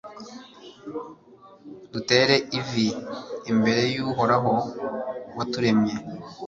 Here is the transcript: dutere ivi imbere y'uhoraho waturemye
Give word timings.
dutere 1.91 2.35
ivi 2.59 2.87
imbere 3.51 3.81
y'uhoraho 3.93 4.53
waturemye 5.37 5.95